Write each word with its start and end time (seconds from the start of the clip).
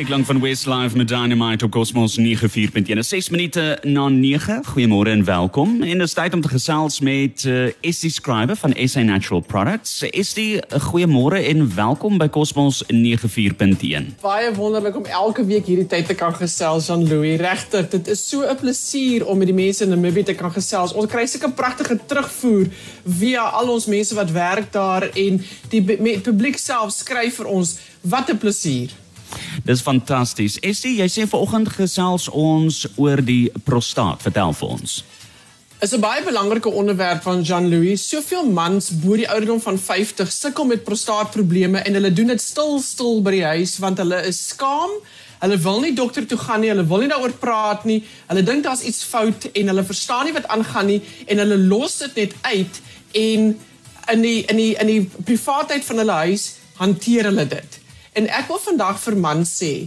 Ek 0.00 0.08
lank 0.08 0.24
van 0.24 0.40
Westlife 0.40 0.96
met 0.96 1.08
Dynamite 1.08 1.64
op 1.64 1.70
Cosmos 1.70 2.18
94.1. 2.18 2.98
6 2.98 3.28
minute 3.28 3.78
na 3.82 4.08
9. 4.08 4.62
Goeiemôre 4.64 5.10
en 5.10 5.24
welkom. 5.24 5.82
En 5.82 5.98
dit 5.98 6.06
is 6.06 6.12
tyd 6.12 6.34
om 6.34 6.40
te 6.40 6.48
gesels 6.48 7.00
met 7.00 7.44
uh, 7.44 7.66
Estie 7.80 8.10
Scriber 8.10 8.56
van 8.56 8.72
SA 8.84 9.02
Natural 9.02 9.40
Products. 9.40 10.02
Uh, 10.02 10.58
goeiemôre 10.86 11.42
en 11.44 11.74
welkom 11.74 12.16
by 12.18 12.28
Cosmos 12.28 12.84
94.1. 12.88 14.08
Baie 14.20 14.54
wonderlik 14.54 14.96
om 14.96 15.04
elke 15.04 15.44
week 15.44 15.68
hierdie 15.68 15.86
tyd 15.86 16.06
te 16.06 16.16
kan 16.16 16.32
gesels, 16.34 16.88
Jean-Louis. 16.88 17.36
Regtig, 17.40 17.92
dit 17.92 18.08
is 18.08 18.24
so 18.28 18.40
'n 18.40 18.56
plesier 18.56 19.26
om 19.26 19.38
met 19.38 19.52
die 19.52 19.56
mense 19.64 19.84
in 19.84 19.90
Namibia 19.90 20.24
te 20.24 20.34
kan 20.34 20.52
gesels. 20.52 20.92
Ons 20.92 21.10
kry 21.12 21.26
sulke 21.26 21.52
pragtige 21.52 21.98
terugvoer 22.06 22.72
via 23.04 23.42
al 23.42 23.68
ons 23.68 23.86
mense 23.86 24.14
wat 24.14 24.32
werk 24.32 24.72
daar 24.72 25.10
en 25.12 25.44
die 25.68 25.82
publiek 26.20 26.58
self 26.58 26.90
skryf 26.92 27.34
vir 27.34 27.46
ons. 27.46 27.76
Wat 28.00 28.30
'n 28.30 28.38
plesier. 28.38 28.88
Dis 29.64 29.82
fantasties. 29.84 30.58
Estie, 30.60 30.96
jy 31.00 31.08
sê 31.08 31.26
vanoggend 31.28 31.68
gesels 31.68 32.28
ons 32.28 32.86
oor 32.96 33.22
die 33.24 33.50
prostaat. 33.64 34.22
Vertel 34.22 34.52
vir 34.52 34.76
ons. 34.76 35.00
Is 35.80 35.94
'n 35.94 36.00
baie 36.00 36.22
belangrike 36.22 36.68
onderwerp 36.68 37.22
van 37.22 37.42
Jean-Louis. 37.42 38.08
Soveel 38.08 38.44
mans 38.44 38.90
bo 38.90 39.16
die 39.16 39.28
ouderdom 39.28 39.60
van 39.60 39.78
50 39.78 40.32
sukkel 40.32 40.64
met 40.64 40.84
prostaatprobleme 40.84 41.78
en 41.78 41.94
hulle 41.94 42.12
doen 42.12 42.26
dit 42.26 42.40
stil 42.40 42.80
stil 42.80 43.22
by 43.22 43.30
die 43.30 43.44
huis 43.44 43.78
want 43.78 43.98
hulle 43.98 44.26
is 44.26 44.46
skaam. 44.48 44.90
Hulle 45.38 45.58
wil 45.58 45.80
nie 45.80 45.94
dokter 45.94 46.26
toe 46.26 46.38
gaan 46.38 46.60
nie, 46.60 46.68
hulle 46.68 46.86
wil 46.86 47.00
nie 47.00 47.08
daaroor 47.08 47.32
praat 47.32 47.84
nie. 47.84 48.04
Hulle 48.26 48.42
dink 48.42 48.64
daar's 48.64 48.82
iets 48.82 49.02
fout 49.04 49.48
en 49.52 49.66
hulle 49.72 49.84
verstaan 49.84 50.24
nie 50.24 50.36
wat 50.36 50.48
aangaan 50.48 50.86
nie 50.86 51.00
en 51.26 51.38
hulle 51.38 51.56
los 51.56 51.98
dit 51.98 52.14
net 52.14 52.34
uit 52.40 52.80
en 53.12 53.58
in 54.12 54.22
die 54.22 54.44
in 54.44 54.56
die 54.56 54.74
in 54.76 54.86
die 54.86 55.10
privaatheid 55.24 55.84
van 55.84 56.04
hulle 56.04 56.12
huis 56.26 56.50
hanteer 56.76 57.24
hulle 57.24 57.46
dit. 57.48 57.79
En 58.12 58.26
ek 58.26 58.50
wil 58.50 58.58
vandag 58.58 58.98
vir 59.00 59.16
man 59.16 59.44
sê 59.46 59.86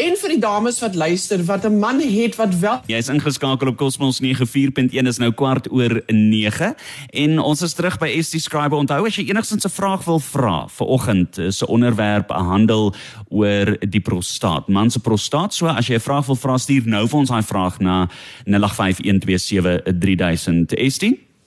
en 0.00 0.14
vir 0.16 0.32
die 0.32 0.40
dames 0.40 0.78
wat 0.80 0.94
luister 0.96 1.42
wat 1.44 1.66
'n 1.68 1.78
man 1.78 2.00
het 2.00 2.36
wat 2.36 2.58
wel 2.58 2.80
Jy's 2.86 3.08
ingeskakel 3.08 3.68
op 3.68 3.76
Cosmos 3.76 4.20
94.1 4.20 5.06
is 5.06 5.18
nou 5.18 5.32
kwart 5.32 5.72
oor 5.72 6.02
9 6.06 6.74
en 7.10 7.38
ons 7.38 7.62
is 7.62 7.72
terug 7.72 7.98
by 7.98 8.22
ST 8.22 8.40
Scribe. 8.40 8.76
Onthou 8.76 9.06
as 9.06 9.16
jy 9.16 9.28
enigsins 9.28 9.64
'n 9.64 9.70
vraag 9.70 10.04
wil 10.04 10.20
vra 10.20 10.68
vir 10.68 10.86
oggend 10.86 11.38
'n 11.38 11.52
onderwerp 11.66 12.30
handel 12.30 12.94
oor 13.28 13.76
die 13.88 14.00
prostaat. 14.00 14.68
Man 14.68 14.90
se 14.90 14.98
prostaat. 14.98 15.54
So 15.54 15.66
as 15.66 15.86
jy 15.86 15.94
'n 15.94 16.00
vraag 16.00 16.26
wil 16.26 16.36
vra 16.36 16.58
stuur 16.58 16.86
nou 16.86 17.08
vir 17.08 17.18
ons 17.18 17.28
daai 17.28 17.42
vraag 17.42 17.78
na 17.78 18.08
0851273000. 18.46 20.90
ST 20.90 21.02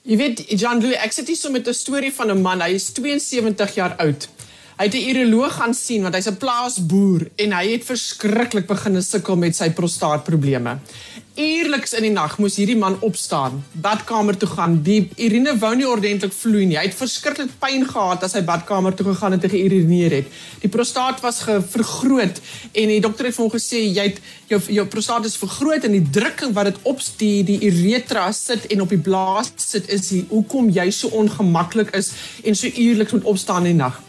Jy 0.05 0.17
weet 0.17 0.59
Jean-Louis 0.59 1.01
ek 1.01 1.11
sit 1.11 1.27
hier 1.27 1.35
so 1.35 1.49
met 1.49 1.67
'n 1.67 1.73
storie 1.73 2.13
van 2.13 2.29
'n 2.29 2.41
man. 2.41 2.61
Hy 2.61 2.73
is 2.73 2.93
72 2.93 3.75
jaar 3.75 3.95
oud. 3.97 4.29
Hy 4.75 4.89
het 4.89 4.95
'n 4.95 5.07
uroloog 5.09 5.53
gaan 5.55 5.73
sien 5.73 6.01
want 6.01 6.15
hy's 6.15 6.27
'n 6.27 6.35
plaasboer 6.37 7.21
en 7.35 7.51
hy 7.51 7.65
het 7.71 7.85
verskriklik 7.85 8.67
begin 8.67 9.01
sukkel 9.01 9.35
met 9.35 9.55
sy 9.55 9.69
prostaatprobleme. 9.69 10.79
Eerliks 11.35 11.93
in 11.93 12.03
die 12.03 12.11
nag 12.11 12.37
moes 12.37 12.55
hierdie 12.55 12.77
man 12.77 12.97
opstaan, 12.99 13.63
badkamer 13.71 14.37
toe 14.37 14.49
gaan. 14.49 14.83
Die 14.83 15.09
urine 15.17 15.57
wou 15.59 15.75
nie 15.75 15.87
ordentlik 15.87 16.33
vloei 16.33 16.65
nie. 16.65 16.77
Hy 16.77 16.83
het 16.83 16.95
verskriklik 16.95 17.51
pyn 17.59 17.87
gehad 17.87 18.23
as 18.23 18.33
hy 18.33 18.41
badkamer 18.41 18.95
toe 18.95 19.05
gegaan 19.05 19.31
het 19.31 19.43
en 19.43 19.49
geurineer 19.49 20.11
het. 20.11 20.27
Die 20.61 20.69
prostaat 20.69 21.21
was 21.21 21.41
vergroot 21.69 22.41
en 22.71 22.87
die 22.87 22.99
dokter 22.99 23.25
het 23.25 23.35
vir 23.35 23.43
hom 23.43 23.51
gesê 23.51 23.79
jy 23.79 24.03
het 24.03 24.19
jou 24.47 24.61
jou 24.67 24.85
prostaat 24.85 25.25
is 25.25 25.37
vergroot 25.37 25.83
en 25.83 25.91
die 25.91 26.09
drukking 26.11 26.53
wat 26.53 26.65
dit 26.65 26.77
op 26.83 26.99
die 27.17 27.43
die 27.43 27.59
uretra 27.67 28.31
sit 28.31 28.65
en 28.67 28.81
op 28.81 28.89
die 28.89 29.03
blaas 29.07 29.51
sit 29.55 29.89
is 29.89 30.13
hoekom 30.29 30.69
jy 30.69 30.89
so 30.91 31.07
ongemaklik 31.07 31.95
is 31.95 32.11
en 32.43 32.55
so 32.55 32.67
eerliks 32.67 33.11
moet 33.11 33.23
opstaan 33.23 33.65
in 33.65 33.77
die 33.77 33.83
nag. 33.83 34.04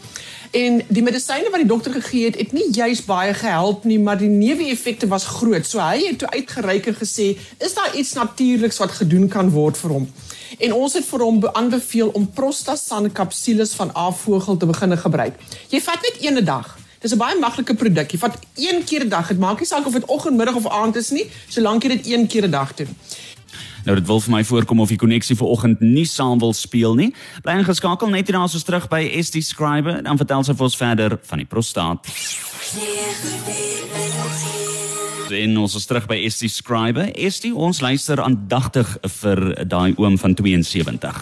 En 0.51 0.81
die 0.87 1.03
medisyne 1.03 1.49
wat 1.49 1.59
die 1.59 1.67
dokter 1.67 1.91
gegee 1.91 2.25
het, 2.25 2.37
het 2.39 2.51
nie 2.51 2.69
juis 2.71 3.03
baie 3.05 3.33
gehelp 3.33 3.83
nie, 3.83 3.99
maar 3.99 4.17
die 4.17 4.29
neeweffekte 4.31 5.07
was 5.07 5.25
groot. 5.25 5.65
So 5.65 5.79
hy 5.79 6.05
het 6.05 6.19
toe 6.19 6.29
uitgereik 6.29 6.87
en 6.87 6.95
gesê, 6.95 7.37
"Is 7.59 7.73
daar 7.73 7.95
iets 7.95 8.13
natuurliks 8.13 8.77
wat 8.77 8.91
gedoen 8.91 9.27
kan 9.27 9.49
word 9.49 9.77
vir 9.77 9.91
hom?" 9.91 10.11
En 10.59 10.73
ons 10.73 10.93
het 10.93 11.05
vir 11.05 11.19
hom 11.19 11.45
aanbeveel 11.51 12.09
om 12.13 12.31
Prostasan 12.31 13.11
kapsules 13.11 13.73
van 13.73 13.95
Avogel 13.95 14.57
te 14.57 14.65
begin 14.65 14.97
gebruik. 14.97 15.35
Jy 15.69 15.81
vat 15.81 16.01
net 16.01 16.17
een 16.21 16.45
dag. 16.45 16.77
Dis 16.99 17.13
'n 17.13 17.17
baie 17.17 17.39
maklike 17.39 17.75
produk. 17.75 18.11
Jy 18.11 18.17
vat 18.17 18.39
een 18.55 18.83
keer 18.83 19.03
'n 19.03 19.09
dag. 19.09 19.27
Dit 19.27 19.39
maak 19.39 19.59
nie 19.59 19.67
saak 19.67 19.85
of 19.85 19.93
dit 19.93 20.05
oggend, 20.05 20.37
middag 20.37 20.55
of 20.55 20.67
aand 20.67 20.95
is 20.95 21.09
nie, 21.09 21.29
solank 21.47 21.83
jy 21.83 21.89
dit 21.89 22.07
een 22.07 22.27
keer 22.27 22.43
'n 22.43 22.51
dag 22.51 22.73
doen. 22.73 22.95
Nou 23.87 23.95
dit 23.95 24.07
wil 24.07 24.19
vir 24.19 24.31
my 24.33 24.41
voorkom 24.43 24.81
of 24.83 24.89
die 24.91 24.99
koneksie 24.99 25.35
vanoggend 25.39 25.79
nie 25.79 26.05
saam 26.05 26.41
wil 26.43 26.51
speel 26.53 26.95
nie. 26.99 27.13
Bly 27.45 27.53
ingeskakel 27.61 28.09
net 28.11 28.27
hierna 28.27 28.49
soos 28.51 28.65
terug 28.67 28.89
by 28.91 28.99
SD 29.21 29.39
Scribe 29.47 30.01
dan 30.03 30.19
vertel 30.19 30.43
sy 30.43 30.55
vir 30.59 30.65
ons 30.67 30.75
verder 30.75 31.13
van 31.29 31.39
die 31.39 31.47
prostaat. 31.47 32.09
En 35.37 35.55
ons 35.61 35.77
is 35.79 35.87
terug 35.87 36.09
by 36.11 36.17
SD 36.27 36.49
Scribe. 36.51 37.05
SD 37.15 37.53
ons 37.55 37.79
luister 37.79 38.19
aandagtig 38.19 38.91
vir 39.21 39.43
daai 39.63 39.95
oom 39.95 40.19
van 40.19 40.35
72. 40.35 41.21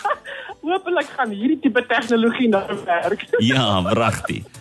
Hoopelik 0.66 1.10
gaan 1.18 1.34
hierdie 1.34 1.58
tipe 1.66 1.82
tegnologie 1.90 2.52
nou 2.54 2.62
werk. 2.84 3.26
ja, 3.50 3.82
wragtig. 3.90 4.46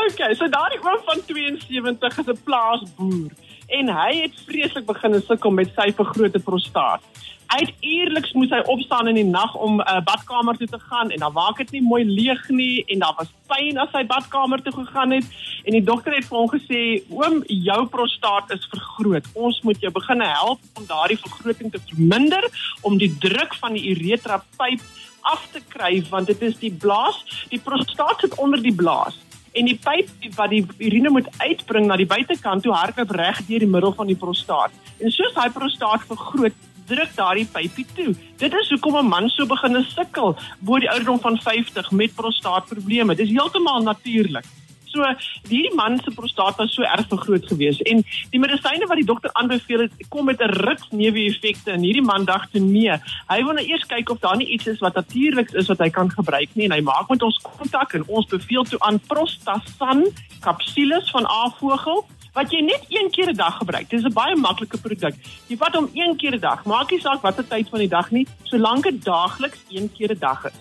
Okay, 0.00 0.32
so 0.38 0.46
daai 0.48 0.78
oom 0.80 1.00
van 1.04 1.18
72 1.26 2.18
is 2.22 2.28
'n 2.30 2.38
plaasboer 2.46 3.30
en 3.70 3.90
hy 3.94 4.10
het 4.24 4.42
vreeslik 4.46 4.86
begin 4.86 5.18
sukkel 5.26 5.54
met 5.54 5.70
sy 5.76 5.90
vergrote 5.96 6.40
prostaat. 6.42 7.04
Uiteerliks 7.50 8.32
moes 8.38 8.52
hy 8.54 8.60
opstaan 8.70 9.10
in 9.10 9.16
die 9.18 9.26
nag 9.26 9.54
om 9.58 9.80
'n 9.80 9.82
uh, 9.82 9.98
badkamer 10.06 10.56
toe 10.56 10.68
te 10.70 10.78
gaan 10.78 11.10
en 11.10 11.18
dan 11.18 11.32
waak 11.34 11.56
dit 11.58 11.70
nie 11.70 11.82
mooi 11.82 12.04
leeg 12.04 12.48
nie 12.48 12.84
en 12.86 12.98
daar 13.02 13.14
was 13.18 13.32
pyn 13.50 13.78
as 13.78 13.90
hy 13.92 14.04
badkamer 14.06 14.62
toe 14.62 14.72
gegaan 14.72 15.10
het 15.10 15.26
en 15.64 15.72
die 15.72 15.84
dokter 15.84 16.14
het 16.14 16.28
vir 16.28 16.38
hom 16.38 16.50
gesê 16.50 17.02
oom 17.10 17.42
jou 17.46 17.86
prostaat 17.86 18.50
is 18.54 18.68
vergroot. 18.70 19.26
Ons 19.34 19.60
moet 19.62 19.80
jou 19.80 19.90
begin 19.92 20.20
help 20.20 20.60
om 20.78 20.86
daardie 20.86 21.18
vergroting 21.18 21.72
te 21.72 21.82
verminder 21.90 22.44
om 22.82 22.98
die 22.98 23.10
druk 23.18 23.54
van 23.54 23.72
die 23.72 23.90
uretra 23.94 24.42
pyp 24.56 24.80
af 25.20 25.48
te 25.52 25.60
kry 25.68 26.02
want 26.10 26.26
dit 26.26 26.42
is 26.42 26.56
die 26.58 26.72
blaas, 26.72 27.18
die 27.50 27.60
prostaat 27.60 28.20
sit 28.20 28.38
onder 28.38 28.62
die 28.62 28.74
blaas 28.74 29.18
en 29.52 29.66
die 29.70 29.78
pyp 29.82 30.10
wat 30.36 30.50
die 30.50 30.64
urine 30.78 31.10
moet 31.10 31.28
uitbring 31.38 31.86
na 31.86 31.96
die 31.96 32.06
buitekant 32.06 32.62
toe 32.62 32.74
hardloop 32.74 33.14
reg 33.18 33.40
deur 33.48 33.64
die 33.64 33.70
middel 33.70 33.94
van 33.96 34.10
die 34.10 34.18
prostaat. 34.18 34.74
En 35.00 35.10
soos 35.10 35.34
hy 35.34 35.48
prostaat 35.54 36.06
vergroot, 36.06 36.54
druk 36.90 37.12
daardie 37.16 37.46
pypie 37.46 37.86
toe. 37.94 38.14
Dit 38.38 38.54
is 38.54 38.70
hoekom 38.74 38.96
'n 38.98 39.08
man 39.08 39.28
so 39.28 39.46
begin 39.46 39.84
sukkel 39.84 40.36
bo 40.60 40.78
die 40.78 40.90
ouderdom 40.90 41.20
van 41.20 41.38
50 41.38 41.90
met 41.90 42.14
prostaatprobleme. 42.14 43.14
Dis 43.14 43.30
heeltemal 43.30 43.82
natuurlik. 43.82 44.44
So 44.90 45.06
hierdie 45.46 45.74
man 45.74 46.00
se 46.02 46.10
prostaat 46.10 46.58
was 46.58 46.74
so 46.74 46.82
erg 46.82 47.06
vergroot 47.08 47.46
geweest 47.46 47.82
en 47.86 48.02
die 48.32 48.40
medisyne 48.42 48.88
wat 48.90 48.98
die 48.98 49.06
dokter 49.06 49.30
aanbeveel 49.38 49.86
het 49.86 50.08
kom 50.08 50.26
met 50.26 50.42
'n 50.42 50.50
rits 50.66 50.88
neeweffekte 50.90 51.70
en 51.70 51.82
hierdie 51.86 52.02
man 52.02 52.24
dagte 52.24 52.58
nee, 52.58 52.94
hy 53.28 53.38
wil 53.44 53.54
nou 53.54 53.64
eers 53.64 53.86
kyk 53.86 54.10
of 54.10 54.18
daar 54.18 54.36
nie 54.36 54.50
iets 54.50 54.66
is 54.66 54.80
wat 54.80 54.94
natuurliks 54.94 55.54
is 55.54 55.68
wat 55.68 55.78
hy 55.78 55.90
kan 55.90 56.10
gebruik 56.10 56.50
nie 56.54 56.64
en 56.64 56.72
hy 56.72 56.80
maak 56.80 57.08
met 57.08 57.22
ons 57.22 57.38
kontak 57.38 57.94
en 57.94 58.04
ons 58.08 58.26
beveel 58.26 58.64
toe 58.64 58.78
aan 58.80 58.98
Prostasan 58.98 60.06
kapsules 60.40 61.10
van 61.10 61.26
Avogel 61.26 62.06
wat 62.34 62.50
jy 62.50 62.60
net 62.62 62.84
een 62.88 63.10
keer 63.10 63.30
'n 63.30 63.36
dag 63.36 63.56
gebruik. 63.56 63.90
Dit 63.90 64.00
is 64.00 64.06
'n 64.06 64.12
baie 64.12 64.36
maklike 64.36 64.78
produk. 64.78 65.14
Jy 65.48 65.56
vat 65.56 65.74
hom 65.74 65.90
een 65.94 66.16
keer 66.16 66.34
'n 66.34 66.40
dag. 66.40 66.64
Maak 66.64 66.90
nie 66.90 67.00
saak 67.00 67.22
watter 67.22 67.46
tyd 67.48 67.68
van 67.68 67.78
die 67.78 67.88
dag 67.88 68.10
nie, 68.10 68.26
solank 68.42 68.82
dit 68.82 69.04
daagliks 69.04 69.58
een 69.68 69.90
keer 69.92 70.12
'n 70.12 70.18
dag 70.18 70.44
is. 70.44 70.58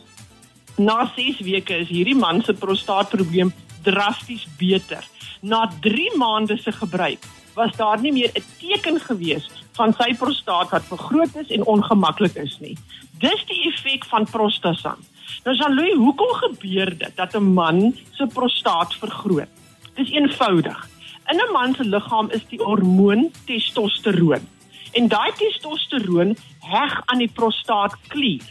Na 0.78 1.11
6 1.16 1.40
weke 1.40 1.78
is 1.78 1.88
hierdie 1.88 2.16
man 2.16 2.41
se 2.41 2.53
prostaatprobleem 2.53 3.53
drasties 3.84 4.47
beter. 4.57 5.03
Na 5.41 5.72
3 5.81 6.17
maande 6.17 6.57
se 6.57 6.72
gebruik 6.72 7.25
was 7.53 7.75
daar 7.75 8.00
nie 8.00 8.12
meer 8.12 8.31
'n 8.35 8.44
teken 8.59 9.00
gewees 9.00 9.50
van 9.79 9.94
sy 9.94 10.13
prostaat 10.13 10.69
wat 10.69 10.84
vergroot 10.84 11.35
is 11.35 11.50
en 11.56 11.66
ongemaklik 11.66 12.35
is 12.35 12.57
nie. 12.59 12.78
Dis 13.19 13.45
die 13.45 13.62
effek 13.69 14.06
van 14.06 14.25
prostasan. 14.25 15.00
Nou 15.44 15.56
Jean-Louis, 15.56 15.95
hoekom 15.95 16.34
gebeur 16.44 16.97
dit 16.97 17.16
dat 17.16 17.35
'n 17.35 17.53
man 17.53 17.95
se 18.12 18.28
prostaat 18.28 18.94
vergroot? 18.94 19.50
Dis 19.96 20.11
eenvoudig. 20.11 20.88
In 21.31 21.38
'n 21.38 21.51
man 21.51 21.75
se 21.75 21.84
liggaam 21.84 22.29
is 22.32 22.46
die 22.49 22.64
hormoon 22.64 23.32
testosteroon. 23.46 24.47
En 24.91 25.08
daai 25.08 25.32
testosteroon 25.37 26.37
heg 26.59 27.02
aan 27.05 27.17
die 27.17 27.32
prostaatklier 27.34 28.43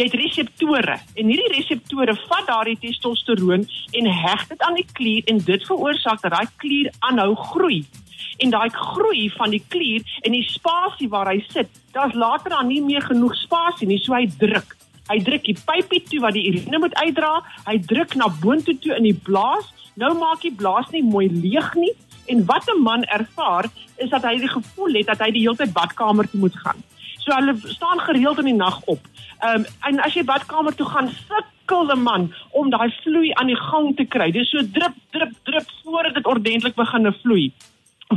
jy 0.00 0.06
het 0.08 0.16
reseptore 0.16 0.96
en 0.96 1.28
hierdie 1.28 1.50
reseptore 1.52 2.14
vat 2.24 2.46
daardie 2.48 2.78
testosteroon 2.80 3.66
en 3.98 4.06
heg 4.20 4.44
dit 4.48 4.62
aan 4.64 4.78
die 4.78 4.86
klier 4.96 5.26
en 5.28 5.40
dit 5.44 5.66
veroorsaak 5.68 6.22
dat 6.24 6.32
daai 6.32 6.48
klier 6.62 6.88
aanhou 7.10 7.34
groei. 7.50 7.82
En 8.40 8.52
daai 8.54 8.70
groei 8.72 9.26
van 9.36 9.52
die 9.52 9.62
klier 9.72 10.04
en 10.24 10.32
die 10.32 10.46
spasie 10.48 11.08
waar 11.12 11.28
hy 11.28 11.42
sit, 11.52 11.68
daar's 11.92 12.16
later 12.16 12.54
dan 12.54 12.70
nie 12.72 12.80
meer 12.84 13.04
genoeg 13.04 13.36
spasie 13.42 13.88
nie, 13.90 13.98
so 14.00 14.16
hy 14.16 14.24
druk. 14.40 14.76
Hy 15.10 15.18
druk 15.26 15.44
die 15.44 15.56
pypie 15.66 16.00
toe 16.08 16.22
wat 16.24 16.36
die 16.38 16.46
urine 16.48 16.80
moet 16.80 16.96
uitdra, 17.02 17.34
hy 17.66 17.76
druk 17.92 18.16
na 18.16 18.30
boontoe 18.40 18.78
toe 18.80 18.94
in 18.96 19.10
die 19.10 19.16
blaas. 19.26 19.68
Nou 20.00 20.14
maak 20.16 20.40
die 20.46 20.54
blaas 20.54 20.88
nie 20.94 21.04
mooi 21.04 21.26
leeg 21.28 21.74
nie 21.76 21.92
en 22.30 22.44
wat 22.46 22.64
'n 22.70 22.82
man 22.82 23.04
ervaar 23.04 23.66
is 23.98 24.08
dat 24.10 24.22
hy 24.22 24.38
die 24.38 24.48
gevoel 24.48 24.94
het 24.94 25.06
dat 25.06 25.18
hy 25.18 25.30
die 25.30 25.42
hele 25.44 25.56
tyd 25.56 25.72
badkamer 25.72 26.30
toe 26.30 26.40
moet 26.40 26.56
gaan. 26.56 26.80
So 27.30 27.36
hulle 27.36 27.54
staan 27.70 28.00
gereeld 28.00 28.38
in 28.38 28.48
die 28.50 28.58
nag 28.58 28.80
op. 28.90 29.04
Ehm 29.38 29.62
um, 29.62 29.66
en 29.86 30.00
as 30.02 30.14
jy 30.18 30.24
badkamer 30.26 30.74
toe 30.74 30.86
gaan, 30.86 31.10
sukkel 31.28 31.92
'n 31.94 32.02
man 32.02 32.24
om 32.50 32.70
daai 32.70 32.90
vloei 33.02 33.30
aan 33.38 33.46
die 33.46 33.60
gang 33.70 33.96
te 33.96 34.04
kry. 34.04 34.30
Dis 34.34 34.50
so 34.50 34.58
drup 34.76 34.96
drup 35.14 35.30
drup 35.46 35.68
voordat 35.84 36.14
dit 36.14 36.26
ordentlik 36.26 36.74
begin 36.74 37.14
vloei 37.22 37.52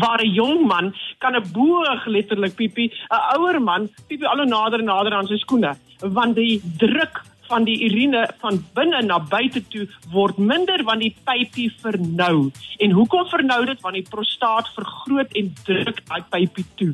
waar 0.02 0.24
'n 0.24 0.34
jong 0.34 0.66
man 0.66 0.96
kan 1.18 1.36
'n 1.36 1.52
boog 1.54 2.06
letterlik 2.06 2.56
piepie, 2.56 2.90
'n 2.90 3.38
ouer 3.38 3.62
man 3.62 3.90
piepie 4.08 4.28
al 4.28 4.38
hoe 4.38 4.46
nader 4.46 4.80
en 4.80 4.86
nader 4.86 5.14
aan 5.14 5.28
sy 5.28 5.38
skoene, 5.38 5.78
want 6.00 6.36
die 6.36 6.62
druk 6.78 7.22
van 7.54 7.68
die 7.70 7.78
urine 7.86 8.24
van 8.42 8.58
binne 8.74 9.02
na 9.06 9.20
buite 9.20 9.62
toe 9.74 9.86
word 10.14 10.40
minder 10.42 10.82
want 10.88 11.06
die 11.06 11.14
pypie 11.28 11.70
vernou. 11.84 12.50
En 12.82 12.96
hoekom 12.98 13.28
vernou 13.30 13.60
dit? 13.70 13.82
Want 13.86 14.00
die 14.00 14.08
prostaat 14.10 14.72
vergroot 14.78 15.36
en 15.38 15.52
druk 15.68 16.02
daai 16.10 16.24
pypie 16.34 16.66
toe. 16.82 16.94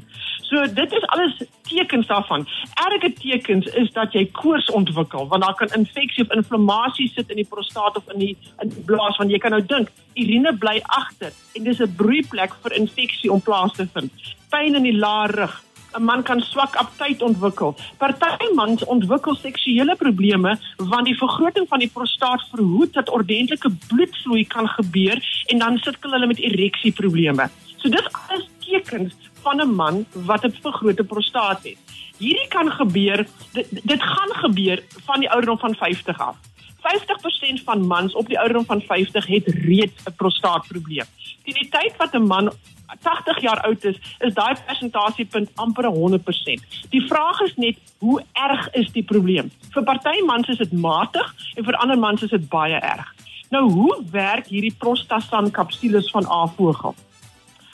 So 0.49 0.65
dit 0.73 0.95
is 0.97 1.05
alles 1.13 1.37
tekens 1.69 2.09
daarvan. 2.09 2.47
Erge 2.87 3.13
tekens 3.21 3.69
is 3.79 3.91
dat 3.95 4.17
jy 4.17 4.25
koors 4.41 4.67
ontwikkel 4.81 5.29
want 5.31 5.45
daar 5.45 5.55
kan 5.61 5.71
infeksie 5.77 6.25
of 6.25 6.35
inflammasie 6.35 7.07
sit 7.13 7.31
in 7.31 7.39
die 7.39 7.47
prostaat 7.55 7.97
of 8.01 8.11
in 8.15 8.19
die 8.25 8.33
in 8.63 8.73
die 8.73 8.85
blaas 8.89 9.17
want 9.21 9.31
jy 9.31 9.39
kan 9.39 9.55
nou 9.55 9.63
dink 9.63 9.93
urine 10.19 10.53
bly 10.59 10.79
agter 10.99 11.31
en 11.55 11.63
dis 11.63 11.79
'n 11.79 11.95
broeiplek 11.95 12.59
vir 12.63 12.77
infeksie 12.81 13.31
om 13.31 13.41
plaas 13.41 13.73
te 13.79 13.87
vind. 13.93 14.11
Pyn 14.49 14.75
in 14.75 14.83
die 14.83 14.97
laar 14.97 15.29
rug, 15.29 15.55
'n 15.97 16.03
man 16.03 16.23
kan 16.23 16.41
swak 16.41 16.75
aptyt 16.75 17.21
ontwikkel. 17.21 17.75
Party 17.97 18.49
mans 18.53 18.83
ontwikkel 18.85 19.35
seksuele 19.35 19.95
probleme 19.95 20.57
want 20.77 21.05
die 21.05 21.17
vergroting 21.17 21.67
van 21.67 21.79
die 21.79 21.91
prostaat 21.93 22.43
verhoed 22.51 22.93
dat 22.93 23.09
ordentlike 23.09 23.71
bloedvloei 23.87 24.45
kan 24.47 24.67
gebeur 24.67 25.17
en 25.47 25.57
dan 25.59 25.77
sukkel 25.77 26.11
hulle 26.11 26.27
met 26.27 26.39
ereksieprobleme. 26.39 27.49
So 27.77 27.89
dis 27.89 28.07
alles 28.11 28.47
tekens 28.59 29.13
van 29.41 29.61
'n 29.61 29.75
man 29.75 30.05
wat 30.13 30.45
'n 30.45 30.53
vergrote 30.61 31.03
prostaat 31.03 31.63
het. 31.63 31.77
Hierdie 32.17 32.47
kan 32.47 32.71
gebeur 32.71 33.27
dit, 33.53 33.67
dit 33.71 34.01
gaan 34.03 34.33
gebeur 34.43 34.83
van 35.05 35.19
die 35.19 35.29
ouderdom 35.29 35.59
van 35.59 35.75
50 35.75 36.19
af. 36.19 36.35
50% 36.79 37.63
van 37.63 37.87
mans 37.87 38.13
op 38.13 38.27
die 38.27 38.39
ouderdom 38.39 38.65
van 38.65 38.81
50 38.81 39.25
het 39.25 39.47
reeds 39.47 40.03
'n 40.05 40.15
prostaatprobleem. 40.15 41.05
Teen 41.43 41.53
die 41.53 41.69
tyd 41.69 41.93
wat 41.97 42.13
'n 42.13 42.27
man 42.27 42.51
80 42.97 43.41
jaar 43.41 43.61
oud 43.67 43.85
is, 43.85 43.97
is 44.19 44.33
daai 44.33 44.55
persentasiepunt 44.65 45.51
amper 45.55 45.89
100%. 45.93 46.65
Die 46.93 47.03
vraag 47.07 47.41
is 47.45 47.55
net 47.55 47.77
hoe 47.99 48.19
erg 48.33 48.69
is 48.73 48.91
die 48.95 49.03
probleem? 49.03 49.51
Vir 49.73 49.85
party 49.87 50.21
mans 50.25 50.49
is 50.49 50.61
dit 50.61 50.73
matig 50.73 51.33
en 51.55 51.67
vir 51.67 51.79
ander 51.83 51.99
mans 51.99 52.23
is 52.25 52.33
dit 52.33 52.49
baie 52.49 52.79
erg. 52.79 53.13
Nou 53.53 53.65
hoe 53.71 53.95
werk 54.11 54.49
hierdie 54.49 54.75
prostasan 54.77 55.51
kapsules 55.51 56.11
van 56.13 56.27
A-vogel? 56.29 56.95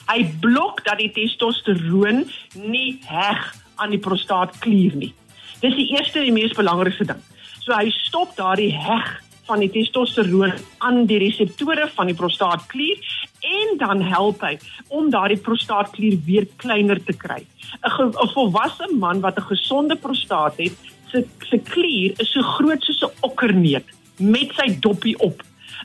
Hy 0.06 0.22
blok 0.40 0.84
dat 0.86 1.00
die 1.02 1.10
testosteroon 1.12 2.24
nie 2.54 2.98
heg 3.08 3.54
aan 3.76 3.92
die 3.92 4.00
prostaatklier 4.00 4.94
nie. 4.96 5.12
Dis 5.60 5.74
die 5.76 5.88
eerste 5.96 6.22
en 6.22 6.36
mees 6.36 6.54
belangrikste 6.56 7.08
ding. 7.08 7.22
So 7.64 7.74
hy 7.74 7.90
stop 7.90 8.36
daardie 8.38 8.72
heg 8.72 9.16
van 9.46 9.62
die 9.62 9.70
testosteroon 9.70 10.52
aan 10.78 11.04
die 11.06 11.18
reseptore 11.22 11.88
van 11.94 12.10
die 12.10 12.18
prostaatklier 12.18 12.98
en 13.46 13.78
dan 13.78 14.02
help 14.02 14.42
hy 14.46 14.56
om 14.88 15.10
daardie 15.10 15.40
prostaatklier 15.48 16.18
weer 16.26 16.46
kleiner 16.62 17.02
te 17.04 17.12
kry. 17.12 17.46
'n 17.82 18.10
'n 18.10 18.32
volwasse 18.34 18.88
man 18.98 19.20
wat 19.20 19.38
'n 19.38 19.48
gesonde 19.52 19.96
prostaat 19.96 20.56
het, 20.56 20.74
se 21.10 21.24
se 21.48 21.58
klier 21.58 22.14
is 22.18 22.32
so 22.32 22.42
groot 22.42 22.82
soos 22.82 23.02
'n 23.02 23.14
okkerneet 23.20 23.86
met 24.18 24.52
sy 24.58 24.78
doppie 24.80 25.18
op. 25.18 25.42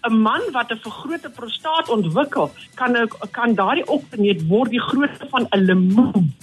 'n 0.09 0.21
Man 0.21 0.41
wat 0.51 0.71
'n 0.71 0.83
vergrote 0.87 1.29
prostaat 1.29 1.89
ontwikkel, 1.89 2.51
kan 2.75 3.09
kan 3.31 3.55
daardie 3.55 3.87
okkerneet 3.87 4.47
word 4.47 4.71
die 4.71 4.85
grootte 4.89 5.27
van 5.29 5.47
'n 5.49 5.65
lemoen 5.65 6.33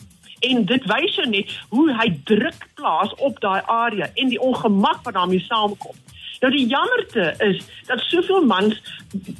en 0.40 0.64
dit 0.64 0.84
wys 0.86 1.14
jou 1.18 1.26
net 1.30 1.54
hoe 1.68 1.86
hy 2.00 2.08
druk 2.24 2.66
plaas 2.78 3.14
op 3.14 3.40
daai 3.40 3.60
area 3.66 4.10
en 4.14 4.28
die 4.28 4.40
ongemak 4.40 5.02
wat 5.02 5.14
daarmee 5.14 5.40
saamkom. 5.40 5.96
Nou 6.40 6.50
die 6.54 6.66
jammerte 6.70 7.32
is 7.44 7.64
dat 7.88 8.02
soveel 8.06 8.44
mans 8.46 8.76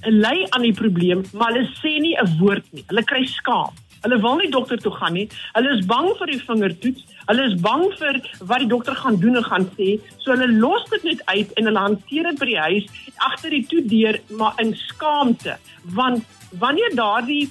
ly 0.03 0.47
aan 0.49 0.65
die 0.67 0.75
probleem, 0.75 1.23
maar 1.33 1.53
hulle 1.53 1.69
sê 1.83 1.99
nie 2.03 2.17
'n 2.19 2.39
woord 2.41 2.65
nie. 2.73 2.85
Hulle 2.89 3.05
kry 3.05 3.25
skaam. 3.27 3.75
Hulle 4.03 4.21
wil 4.23 4.37
nie 4.37 4.51
dokter 4.51 4.79
toe 4.79 4.93
gaan 4.95 5.13
nie. 5.13 5.29
Hulle 5.53 5.71
is 5.77 5.87
bang 5.87 6.09
vir 6.19 6.27
die 6.27 6.41
vingertoets. 6.47 7.03
Hulle 7.27 7.45
is 7.51 7.57
bang 7.61 7.85
vir 7.99 8.21
wat 8.41 8.59
die 8.59 8.71
dokter 8.71 8.95
gaan 8.95 9.19
doen 9.21 9.37
en 9.37 9.45
gaan 9.45 9.67
sê. 9.79 9.99
So 10.19 10.33
hulle 10.33 10.49
los 10.63 10.85
dit 10.91 11.03
net 11.03 11.23
uit 11.27 11.53
en 11.59 11.65
hulle 11.71 11.85
hanteer 11.87 12.31
dit 12.31 12.39
by 12.39 12.47
die 12.47 12.59
huis 12.59 12.87
agter 13.31 13.51
die 13.51 13.67
toedeur 13.67 14.21
maar 14.31 14.55
in 14.63 14.75
skaamte. 14.75 15.59
Want 15.99 16.25
wanneer 16.59 16.95
daardie 16.95 17.51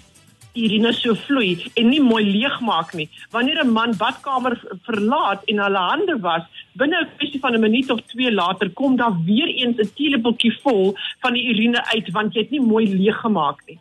urine 0.64 0.92
so 0.94 1.16
vloei 1.26 1.72
en 1.76 1.90
nie 1.90 2.02
mooi 2.02 2.24
leegmaak 2.26 2.94
nie. 2.94 3.10
Wanneer 3.32 3.64
'n 3.64 3.74
man 3.74 3.96
badkamer 3.98 4.56
verlaat 4.86 5.44
en 5.46 5.60
hulle 5.66 5.84
hande 5.92 6.16
was, 6.22 6.44
binne 6.76 6.98
'n 7.02 7.10
kwessie 7.18 7.40
van 7.40 7.54
'n 7.56 7.62
minuut 7.62 7.90
of 7.90 8.02
2 8.14 8.32
later 8.32 8.70
kom 8.70 8.96
daar 8.96 9.16
weer 9.26 9.48
eens 9.48 9.78
'n 9.78 9.94
teelepeltjie 9.96 10.54
vol 10.64 10.96
van 11.22 11.34
die 11.34 11.48
urine 11.52 11.82
uit 11.94 12.12
want 12.12 12.34
jy 12.34 12.42
het 12.42 12.52
nie 12.52 12.62
mooi 12.62 12.86
leeggemaak 12.88 13.60
nie. 13.68 13.80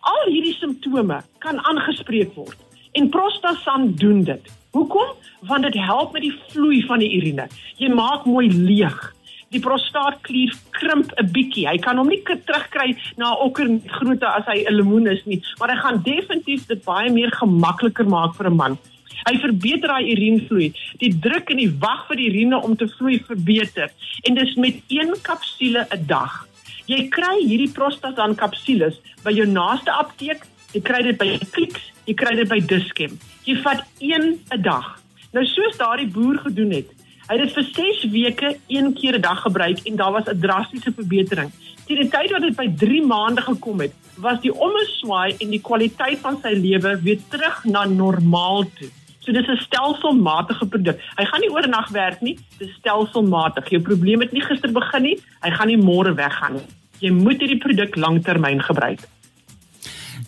Al 0.00 0.30
hierdie 0.30 0.54
simptome 0.54 1.22
kan 1.38 1.58
aangespreek 1.64 2.34
word 2.34 2.58
en 2.92 3.08
Prostasan 3.08 3.94
doen 3.94 4.24
dit. 4.24 4.44
Hoekom? 4.70 5.08
Want 5.40 5.62
dit 5.62 5.74
help 5.74 6.12
met 6.12 6.22
die 6.22 6.34
vloei 6.48 6.82
van 6.86 6.98
die 6.98 7.16
urine. 7.16 7.48
Jy 7.76 7.88
maak 7.88 8.24
mooi 8.24 8.48
leeg 8.52 9.14
die 9.54 9.62
prostaatklier 9.62 10.54
krimp 10.74 11.12
'n 11.18 11.30
bietjie. 11.32 11.68
Hy 11.68 11.78
kan 11.78 11.98
hom 11.98 12.08
nie 12.08 12.22
terugkry 12.22 12.96
na 13.16 13.34
okker 13.34 13.68
grootte 13.98 14.26
as 14.26 14.46
hy 14.46 14.64
'n 14.64 14.76
lemoen 14.76 15.06
is 15.06 15.22
nie, 15.26 15.42
maar 15.58 15.70
hy 15.70 15.78
gaan 15.80 16.02
definitief 16.02 16.66
dit 16.66 16.84
baie 16.84 17.10
meer 17.10 17.30
gemakliker 17.30 18.06
maak 18.06 18.34
vir 18.34 18.50
'n 18.50 18.56
man. 18.56 18.78
Hy 19.24 19.38
verbeter 19.38 19.88
daai 19.88 20.10
urinevloei. 20.12 20.72
Die 21.00 21.12
druk 21.20 21.50
in 21.50 21.56
die 21.62 21.70
wag 21.80 22.06
vir 22.08 22.16
die 22.16 22.28
urine 22.28 22.58
om 22.62 22.76
te 22.76 22.88
vloei 22.98 23.22
verbeter 23.24 23.90
en 24.26 24.34
dis 24.34 24.54
met 24.56 24.82
een 24.88 25.14
kapsule 25.22 25.86
'n 25.90 26.06
dag. 26.06 26.46
Jy 26.86 27.08
kry 27.08 27.36
hierdie 27.40 27.72
prostasan 27.72 28.34
kapsules 28.34 29.00
by 29.24 29.32
jou 29.32 29.46
naaste 29.46 29.90
apteek. 29.90 30.44
Jy 30.74 30.80
kry 30.80 31.02
dit 31.02 31.18
by 31.18 31.38
Clicks, 31.54 31.80
jy 32.04 32.14
kry 32.14 32.34
dit 32.36 32.48
by 32.48 32.60
Dischem. 32.60 33.18
Jy 33.46 33.56
vat 33.62 33.84
een 34.00 34.40
'n 34.52 34.62
dag. 34.62 35.00
Nou 35.32 35.44
soos 35.46 35.76
daardie 35.76 36.06
boer 36.06 36.38
gedoen 36.38 36.70
het, 36.70 36.90
Hy 37.24 37.38
het 37.38 37.46
dit 37.46 37.54
vir 37.56 37.64
6 37.72 38.00
weke 38.12 38.48
een 38.68 38.92
keer 38.92 39.16
'n 39.16 39.20
dag 39.20 39.40
gebruik 39.42 39.78
en 39.88 39.96
daar 39.96 40.12
was 40.12 40.28
'n 40.28 40.40
drastiese 40.40 40.92
verbetering. 40.92 41.50
Teen 41.86 42.00
die 42.00 42.08
tyd 42.08 42.30
wat 42.30 42.40
dit 42.40 42.56
by 42.56 42.68
3 42.76 43.06
maande 43.06 43.40
gekom 43.40 43.80
het, 43.80 43.92
was 44.16 44.40
die 44.40 44.52
ommeswaai 44.52 45.36
en 45.38 45.50
die 45.50 45.60
kwaliteit 45.60 46.18
van 46.18 46.38
sy 46.42 46.52
lewe 46.52 47.00
weer 47.02 47.20
terug 47.28 47.64
na 47.64 47.84
normaal 47.84 48.64
toe. 48.76 48.88
So 49.20 49.32
dis 49.32 49.48
'n 49.48 49.56
stelselmatige 49.56 50.66
produk. 50.66 51.00
Hy 51.16 51.24
gaan 51.24 51.40
nie 51.40 51.50
oornag 51.50 51.88
werk 51.88 52.20
nie, 52.20 52.38
dis 52.58 52.74
stelselmatig. 52.78 53.68
Jou 53.68 53.82
probleem 53.82 54.20
het 54.20 54.32
nie 54.32 54.42
gister 54.42 54.72
begin 54.72 55.02
nie, 55.02 55.18
hy 55.40 55.50
gaan 55.50 55.68
nie 55.68 55.78
môre 55.78 56.14
weggaan 56.14 56.52
nie. 56.52 56.68
Jy 56.98 57.10
moet 57.10 57.40
hierdie 57.40 57.58
produk 57.58 57.96
lanktermyn 57.96 58.60
gebruik. 58.62 59.00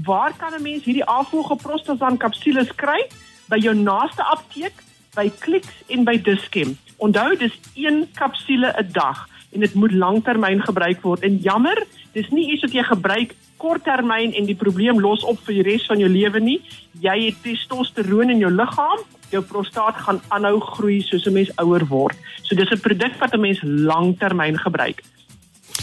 Waar 0.04 0.32
kan 0.36 0.54
'n 0.54 0.62
mens 0.62 0.84
hierdie 0.84 1.04
afvoege 1.04 1.56
prostasan 1.56 2.16
kapsules 2.16 2.74
kry? 2.74 3.08
By 3.48 3.58
jou 3.58 3.74
naaste 3.74 4.22
apteek, 4.22 4.72
by 5.14 5.32
Clicks 5.38 5.82
en 5.86 6.04
by 6.04 6.22
Dischem. 6.22 6.78
Onthou, 6.96 7.36
dis 7.36 7.58
een 7.74 8.08
kapsule 8.14 8.74
'n 8.76 8.88
dag 8.92 9.28
en 9.54 9.60
dit 9.60 9.74
moet 9.74 9.92
langtermyn 9.92 10.62
gebruik 10.62 11.02
word. 11.02 11.22
En 11.22 11.36
jammer, 11.42 11.78
dis 12.12 12.28
nie 12.34 12.50
iets 12.52 12.64
wat 12.66 12.74
jy 12.74 12.82
gebruik 12.82 13.34
korttermyn 13.62 14.34
en 14.34 14.48
die 14.48 14.58
probleem 14.58 15.00
los 15.00 15.24
op 15.24 15.38
vir 15.46 15.60
die 15.60 15.66
res 15.70 15.86
van 15.88 16.02
jou 16.02 16.10
lewe 16.10 16.40
nie. 16.42 16.58
Jy 17.00 17.16
het 17.28 17.42
testosteroon 17.42 18.34
in 18.34 18.42
jou 18.42 18.50
liggaam, 18.52 19.02
jou 19.30 19.42
prostaat 19.46 19.98
gaan 20.06 20.20
aanhou 20.34 20.60
groei 20.60 21.00
soos 21.02 21.26
'n 21.26 21.32
mens 21.32 21.50
ouer 21.62 21.86
word. 21.88 22.16
So 22.42 22.54
dis 22.54 22.70
'n 22.70 22.80
produk 22.80 23.14
wat 23.20 23.34
'n 23.34 23.40
mens 23.40 23.60
langtermyn 23.62 24.58
gebruik. 24.58 25.02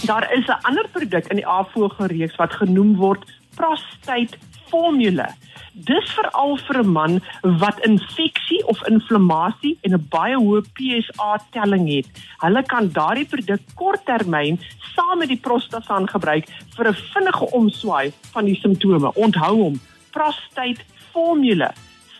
Daar 0.05 0.27
is 0.33 0.47
'n 0.47 0.61
ander 0.61 0.87
produk 0.91 1.27
in 1.27 1.37
die 1.37 1.47
afvoerreeks 1.47 2.35
wat 2.35 2.53
genoem 2.53 2.95
word 2.95 3.23
prostate 3.55 4.37
formule. 4.71 5.27
Dis 5.73 6.11
veral 6.17 6.57
vir 6.67 6.77
'n 6.83 6.91
man 6.91 7.13
wat 7.41 7.79
infeksie 7.87 8.61
of 8.67 8.87
inflammasie 8.87 9.77
en 9.81 9.93
'n 9.93 10.07
baie 10.09 10.35
hoë 10.35 10.63
PSA 10.75 11.31
telling 11.51 11.87
het. 11.95 12.07
Hulle 12.43 12.63
kan 12.63 12.91
daardie 12.91 13.25
produk 13.25 13.61
korttermyn 13.75 14.59
saam 14.95 15.17
met 15.19 15.27
die 15.27 15.43
prostasan 15.47 16.07
gebruik 16.07 16.45
vir 16.75 16.87
'n 16.87 17.01
vinnige 17.13 17.45
omswaai 17.51 18.11
van 18.33 18.45
die 18.45 18.55
simptome. 18.55 19.13
Onthou 19.15 19.55
hom, 19.63 19.79
prostate 20.11 20.83
formule 21.11 21.71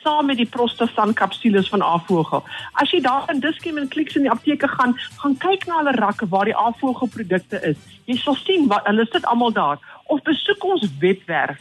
saam 0.03 0.25
met 0.25 0.37
die 0.37 0.49
prostasan 0.49 1.13
kapsules 1.13 1.69
van 1.69 1.83
Avogel. 1.83 2.43
As 2.73 2.91
jy 2.91 3.01
daar 3.01 3.29
in 3.29 3.39
Dischem 3.39 3.77
en 3.77 3.87
Clicks 3.87 4.15
in 4.15 4.21
die 4.21 4.31
apteke 4.31 4.67
gaan, 4.67 4.95
gaan 5.21 5.37
kyk 5.37 5.67
na 5.67 5.77
hulle 5.77 5.91
rakke 5.91 6.27
waar 6.27 6.45
die 6.45 6.57
Avogel 6.57 7.07
produkte 7.07 7.61
is. 7.61 7.77
Jy 8.05 8.17
sal 8.17 8.35
sien 8.35 8.67
wat 8.67 8.85
hulle 8.85 9.05
sit 9.11 9.25
almal 9.25 9.51
daar 9.51 9.77
of 10.05 10.21
besoek 10.21 10.63
ons 10.63 10.87
webwerf 10.99 11.59